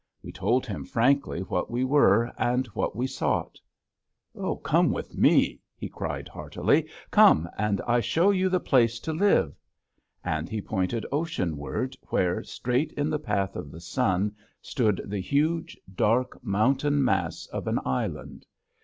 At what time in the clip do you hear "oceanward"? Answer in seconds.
11.11-11.95